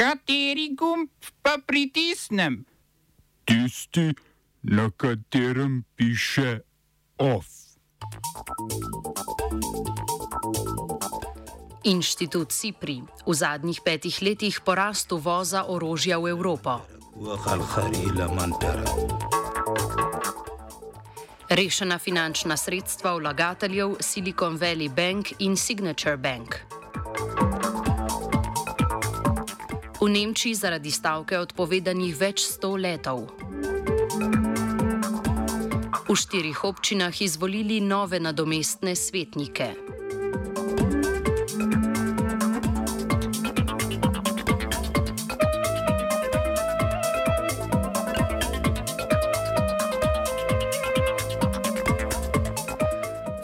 [0.00, 1.12] Kateri gumb
[1.44, 2.64] pa pritisnem?
[3.44, 4.14] Tisti,
[4.62, 6.64] na katerem piše
[7.20, 7.44] OF.
[11.84, 16.80] Inštitut Cipri v zadnjih petih letih porast uvoza orožja v Evropo.
[21.52, 26.56] Rešena finančna sredstva vlagateljev Silicon Valley Bank in Signature Bank.
[30.00, 33.28] V Nemčiji zaradi stavke odpovedanih več sto letov.
[36.08, 39.99] V štirih občinah izvolili nove nadomestne svetnike.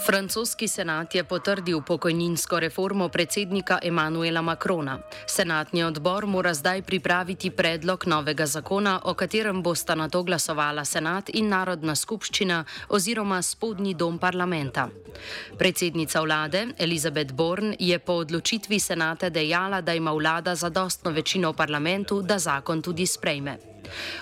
[0.06, 4.98] Francoski senat je potrdil pokojninsko reformo predsednika Emanuela Macrona.
[5.26, 11.34] Senatni odbor mora zdaj pripraviti predlog novega zakona, o katerem bosta na to glasovala senat
[11.34, 14.88] in narodna skupščina oziroma spodnji dom parlamenta.
[15.58, 21.56] Predsednica vlade Elizabeth Born je po odločitvi senata dejala, da ima vlada zadostno večino v
[21.56, 23.75] parlamentu, da zakon tudi sprejme.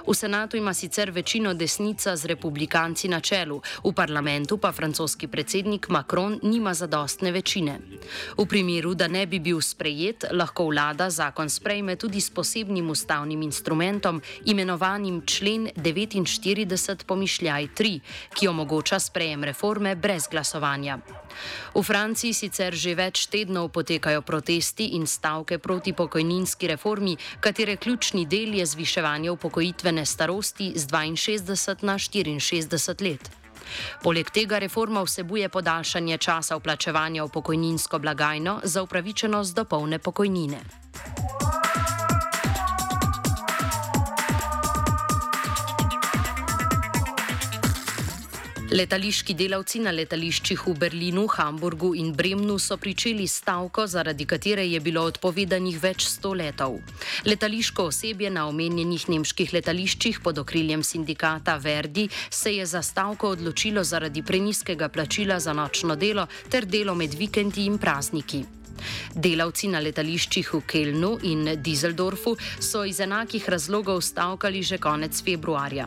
[0.06, 5.88] V senatu ima sicer večino desnica z republikanci na čelu, v parlamentu pa francoski predsednik
[5.88, 7.78] Macron nima zadostne večine.
[8.38, 13.42] V primeru, da ne bi bil sprejet, lahko vlada zakon sprejme tudi s posebnim ustavnim
[13.42, 18.00] instrumentom, imenovanim člen 49 pomišljaj 3,
[18.34, 20.98] ki omogoča sprejem reforme brez glasovanja.
[21.74, 28.26] V Franciji sicer že več tednov potekajo protesti in stavke proti pokojninski reformi, katere ključni
[28.26, 33.30] del je zviševanje upokojitvene starosti z 62 na 64 let.
[34.02, 40.83] Poleg tega reforma vsebuje podaljšanje časa vplačevanja v pokojninsko blagajno za upravičenost do polne pokojnine.
[48.74, 54.80] Letališki delavci na letališčih v Berlinu, Hamburgu in Bremnu so pričeli stavko, zaradi katere je
[54.82, 56.80] bilo odpovedanih več sto letov.
[57.22, 63.84] Letališko osebje na omenjenih nemških letališčih pod okriljem sindikata Verdi se je za stavko odločilo
[63.84, 68.42] zaradi preniskega plačila za nočno delo ter delo med vikendi in prazniki.
[69.14, 75.86] Delavci na letališčih v Kelnu in Düsseldorfu so iz enakih razlogov stavkali že konec februarja.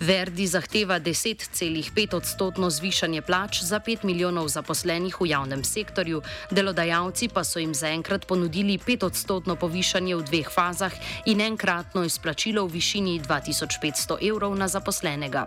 [0.00, 7.44] Verdi zahteva 10,5 odstotno zvišanje plač za 5 milijonov zaposlenih v javnem sektorju, delodajalci pa
[7.44, 10.92] so jim zaenkrat ponudili 5 odstotno povišanje v dveh fazah
[11.26, 15.46] in enkratno izplačilo v višini 2500 evrov na zaposlenega.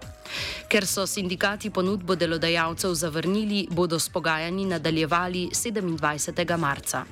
[0.69, 6.57] Ker so sindikati ponudbo delodajalcev zavrnili, bodo s pogajanji nadaljevali 27.
[6.57, 7.05] marca.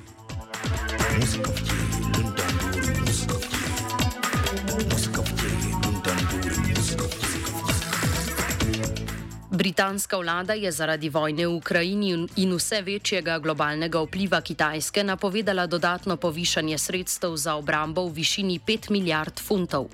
[4.78, 5.07] Muzika.
[9.58, 16.14] Britanska vlada je zaradi vojne v Ukrajini in vse večjega globalnega vpliva Kitajske napovedala dodatno
[16.16, 19.90] povišanje sredstev za obrambo v višini 5 milijard funtov.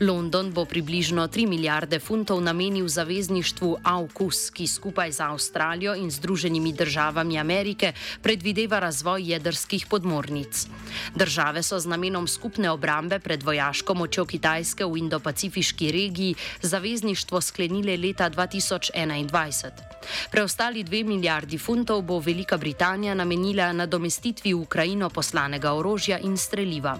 [0.00, 6.72] London bo približno 3 milijarde funtov namenil zavezništvu AUKUS, ki skupaj z Avstralijo in Združenimi
[6.72, 7.92] državami Amerike
[8.22, 10.66] predvideva razvoj jedrskih podmornic.
[11.14, 17.96] Države so z namenom skupne obrambe pred vojaško močjo Kitajske v Indo-Pacifiški regiji zavezništvo sklenile
[17.96, 19.03] leta 2001.
[19.06, 19.94] 2021.
[20.30, 26.96] Preostali dve milijardi funtov bo Velika Britanija namenila nadomestitvi v Ukrajino poslanega orožja in streljiva.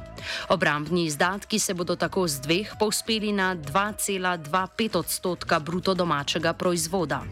[0.49, 7.23] Obrambni izdatki se bodo tako z dveh povspeli na 2,25 odstotka bruto domačega proizvoda.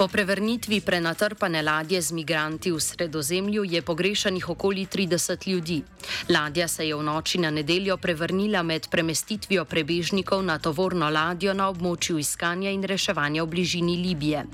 [0.00, 5.82] Po prevrnitvi prenatrpane ladje z migranti v sredozemlju je pogrešanih okoli 30 ljudi.
[6.28, 11.68] Ladja se je v noči na nedeljo prevrnila med premestitvijo prebežnikov na tovorno ladjo na
[11.68, 14.46] območju iskanja in reševanja v bližini Libije.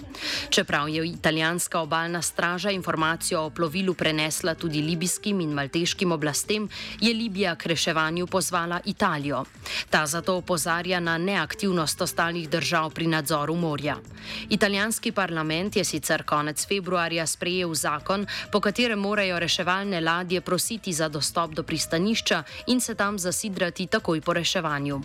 [0.50, 6.68] Čeprav je italijanska obaljna straža informacijo o plovilu prenesla tudi libijskim in malteškim oblastem,
[7.00, 9.44] je Libija k reševanju pozvala Italijo.
[9.90, 13.96] Ta zato opozarja na neaktivnost ostalih držav pri nadzoru morja.
[14.50, 15.35] Italijanski parlament
[15.74, 21.62] je sicer konec februarja sprejel zakon, po katerem morajo reševalne ladje prositi za dostop do
[21.62, 25.00] pristanišča in se tam zasidrati takoj po reševanju.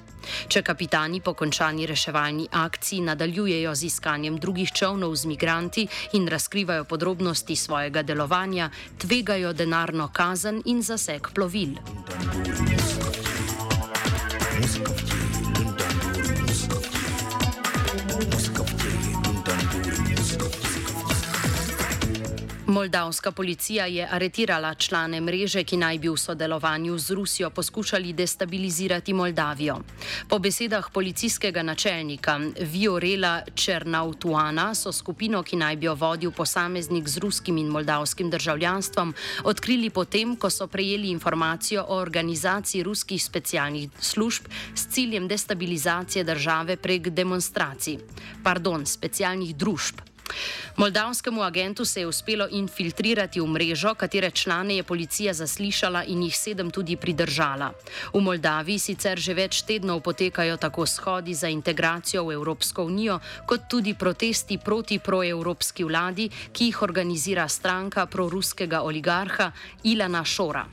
[0.47, 6.83] Če kapitani po končani reševalni akciji nadaljujejo z iskanjem drugih čovnov z migranti in razkrivajo
[6.83, 11.75] podrobnosti svojega delovanja, tvegajo denarno kazen in zaseg plovil.
[14.61, 15.20] Muzika.
[22.71, 29.13] Moldavska policija je aretirala člane mreže, ki naj bi v sodelovanju z Rusijo poskušali destabilizirati
[29.13, 29.75] Moldavijo.
[30.29, 37.17] Po besedah policijskega načelnika Viorela Černautuana so skupino, ki naj bi jo vodil posameznik z
[37.17, 39.13] ruskim in moldavskim državljanstvom,
[39.43, 46.77] odkrili potem, ko so prejeli informacijo o organizaciji ruskih specialnih služb s ciljem destabilizacije države
[46.77, 47.99] prek demonstracij.
[48.43, 50.10] Pardon, specialnih družb.
[50.75, 56.37] Moldavskemu agentu se je uspelo infiltrirati v mrežo, katere člane je policija zaslišala in jih
[56.37, 57.71] sedem tudi pridržala.
[58.13, 63.69] V Moldaviji sicer že več tednov potekajo tako shodi za integracijo v Evropsko unijo, kot
[63.69, 69.51] tudi protesti proti proevropski vladi, ki jih organizira stranka proruskega oligarha
[69.83, 70.65] Ilana Šora.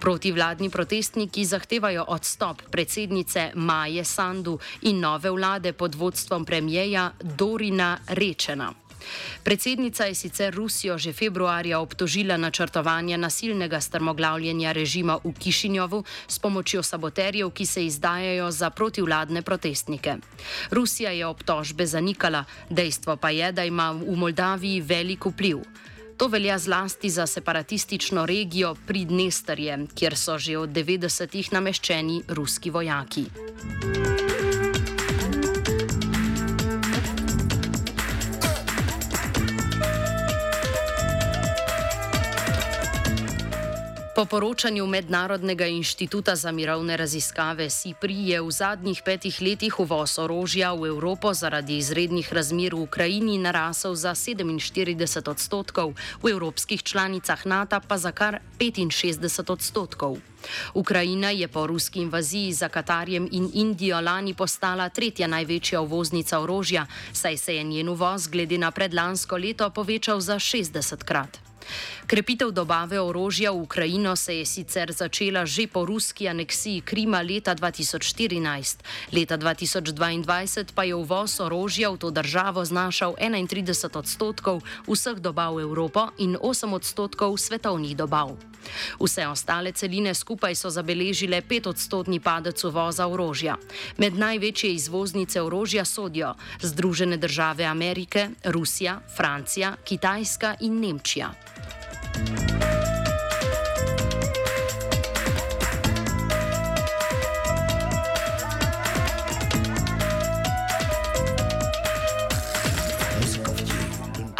[0.00, 8.72] Protivladni protestniki zahtevajo odstop predsednice Maje Sandu in nove vlade pod vodstvom premijeja Dorina Rečena.
[9.42, 16.82] Predsednica je sicer Rusijo že februarja obtožila načrtovanja nasilnega strmoglavljenja režima v Kišinjovu s pomočjo
[16.82, 20.16] saboterjev, ki se izdajajo za protivladne protestnike.
[20.70, 25.62] Rusija je obtožbe zanikala, dejstvo pa je, da ima v Moldaviji velik vpliv.
[26.16, 33.26] To velja zlasti za separatistično regijo Pridnesterje, kjer so že od 90-ih nameščeni ruski vojaki.
[44.22, 50.70] Po poročanju Mednarodnega inštituta za mirovne raziskave SIPRI je v zadnjih petih letih uvoz orožja
[50.78, 57.82] v Evropo zaradi izrednih razmer v Ukrajini narasel za 47 odstotkov, v evropskih članicah NATO
[57.82, 60.22] pa za kar 65 odstotkov.
[60.74, 66.86] Ukrajina je po ruski invaziji za Katarjem in Indijo lani postala tretja največja uvoznica orožja,
[67.12, 71.51] saj se je njen uvoz glede na predlansko leto povečal za 60 krat.
[72.06, 77.54] Krepitev dobave orožja v Ukrajino se je sicer začela že po ruski aneksiji Krima leta
[77.54, 78.82] 2014.
[79.12, 85.62] Leta 2022 pa je uvoz orožja v to državo znašal 31 odstotkov vseh dobav v
[85.62, 88.34] Evropo in 8 odstotkov svetovnih dobav.
[88.98, 93.56] Vse ostale celine skupaj so zabeležile 5 odstotni padec uvoza orožja.
[93.98, 101.34] Med največje izvoznice orožja sodijo Združene države Amerike, Rusija, Francija, Kitajska in Nemčija.
[102.18, 102.51] you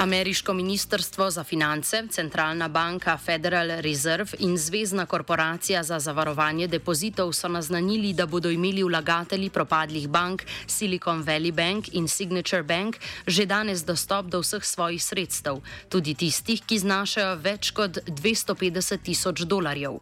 [0.03, 7.49] Ameriško ministrstvo za finance, centralna banka Federal Reserve in Zvezdna korporacija za zavarovanje depozitov so
[7.49, 12.97] naznanili, da bodo imeli vlagatelji propadlih bank Silicon Valley Bank in Signature Bank
[13.27, 19.41] že danes dostop do vseh svojih sredstev, tudi tistih, ki znašajo več kot 250 tisoč
[19.47, 20.01] dolarjev.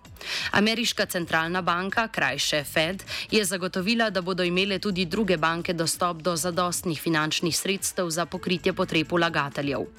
[0.52, 6.36] Ameriška centralna banka, krajše Fed, je zagotovila, da bodo imele tudi druge banke dostop do
[6.36, 9.89] zadostnih finančnih sredstev za pokritje potreb vlagateljev.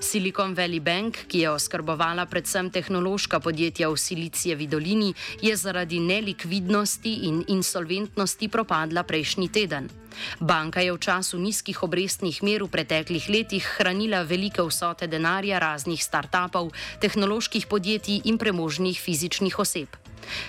[0.00, 7.14] Silicon Valley Bank, ki je oskrbovala predvsem tehnološka podjetja v Silicijevi dolini, je zaradi nelikvidnosti
[7.28, 9.88] in insolventnosti propadla prejšnji teden.
[10.40, 15.98] Banka je v času nizkih obrestnih mer v preteklih letih hranila velike vsote denarja raznih
[15.98, 20.03] start-upov, tehnoloških podjetij in premožnih fizičnih oseb.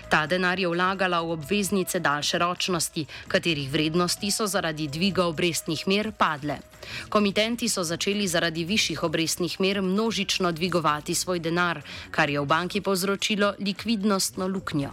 [0.09, 6.11] Ta denar je vlagala v obveznice daljše ročnosti, katerih vrednosti so zaradi dviga obrestnih mer
[6.11, 6.57] padle.
[7.09, 12.81] Komitenti so začeli zaradi višjih obrestnih mer množično dvigovati svoj denar, kar je v banki
[12.81, 14.91] povzročilo likvidnostno luknjo.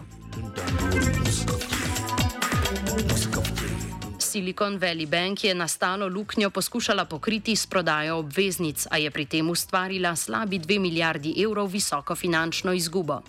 [4.32, 9.50] Silicon Valley Bank je nastalo luknjo poskušala pokriti s prodajo obveznic, a je pri tem
[9.50, 13.20] ustvarila slabi 2 milijardi evrov visoko finančno izgubo.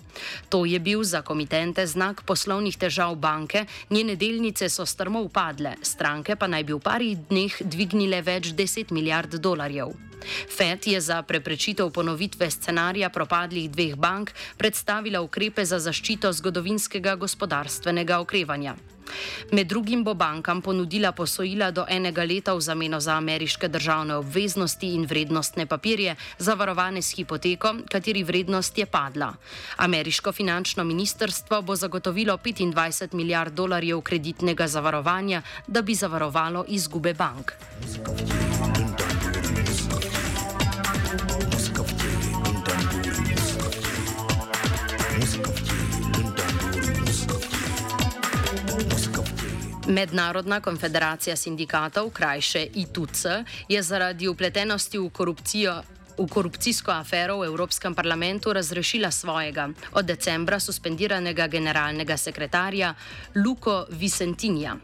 [0.48, 6.36] To je bil za komitente znak poslovnih težav banke, njene delnice so strmo upadle, stranke
[6.36, 9.92] pa naj bi v parih dneh dvignile več 10 milijard dolarjev.
[10.56, 18.24] FED je za preprečitev ponovitve scenarija propadlih dveh bank predstavila ukrepe za zaščito zgodovinskega gospodarstvenega
[18.24, 18.93] okrevanja.
[19.52, 24.94] Med drugim bo bankam ponudila posojila do enega leta v zameno za ameriške državne obveznosti
[24.94, 29.34] in vrednostne papirje, zavarovane s hipoteko, kateri vrednost je padla.
[29.76, 37.52] Ameriško finančno ministrstvo bo zagotovilo 25 milijard dolarjev kreditnega zavarovanja, da bi zavarovalo izgube bank.
[37.82, 38.34] Muzika.
[49.86, 53.24] Mednarodna konfederacija sindikatov, krajše ITUC,
[53.68, 55.82] je zaradi upletenosti v korupcijo
[56.18, 62.94] v korupcijsko afero v Evropskem parlamentu razrešila svojega, od decembra suspendiranega generalnega sekretarja
[63.34, 64.76] Luko Vicentinja.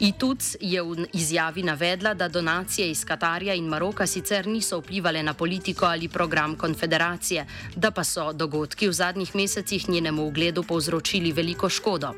[0.00, 5.34] ITUC je v izjavi navedla, da donacije iz Katarja in Maroka sicer niso vplivali na
[5.34, 7.46] politiko ali program konfederacije,
[7.76, 12.12] da pa so dogodki v zadnjih mesecih njenemu ugledu povzročili veliko škodo.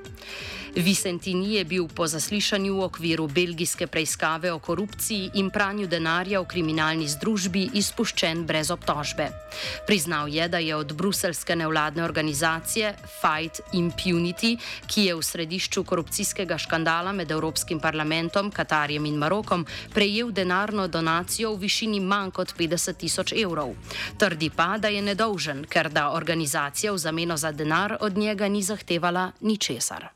[0.77, 6.47] Vicentini je bil po zaslišanju v okviru belgijske preiskave o korupciji in pranju denarja v
[6.47, 9.31] kriminalni združbi izpuščen brez obtožbe.
[9.87, 16.59] Priznal je, da je od bruselske nevladne organizacije Fight Impunity, ki je v središču korupcijskega
[16.59, 19.65] škandala med Evropskim parlamentom, Katarjem in Marokom,
[19.95, 23.73] prejel denarno donacijo v višini manj kot 50 tisoč evrov.
[24.19, 28.63] Trdi pa, da je nedolžen, ker da organizacija v zameno za denar od njega ni
[28.63, 30.16] zahtevala ničesar.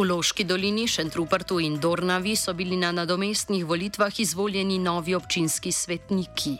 [0.00, 6.54] V Loški dolini, Šentrupertu in Dornavi so bili na nadomestnih volitvah izvoljeni novi občinski svetniki.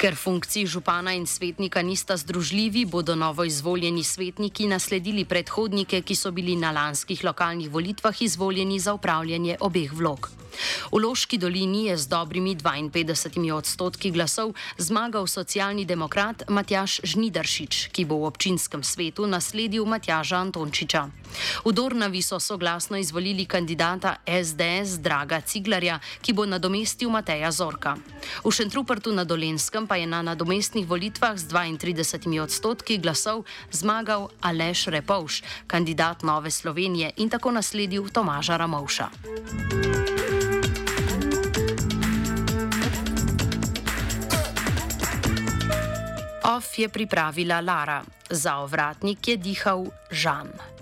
[0.00, 6.32] Ker funkciji župana in svetnika nista združljivi, bodo novo izvoljeni svetniki nasledili predhodnike, ki so
[6.32, 10.45] bili na lanskih lokalnih volitvah izvoljeni za upravljanje obeh vlog.
[10.92, 18.04] V Loški dolini je z dobrimi 52 odstotki glasov zmagal socialni demokrat Matjaš Žnidaršič, ki
[18.04, 21.08] bo v občinskem svetu nasledil Matjaža Antončiča.
[21.64, 27.96] V Dornavi so soglasno izvolili kandidata SDS Draga Ciglarja, ki bo nadomestil Mateja Zorka.
[28.44, 34.86] V Šentrupertu na Dolenskem pa je na nadomestnih volitvah z 32 odstotki glasov zmagal Aleš
[34.86, 39.08] Repovš, kandidat Nove Slovenije in tako nasledil Tomaža Ramovša.
[46.56, 50.75] Off je pripravila Lara, za ovratnik je dihal Žan.